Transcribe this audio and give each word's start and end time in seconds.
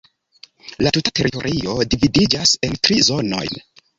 La 0.85 0.91
tuta 0.95 1.11
teritorio 1.19 1.75
dividiĝas 1.95 2.57
en 2.69 2.81
tri 2.87 3.01
zonojn. 3.13 3.63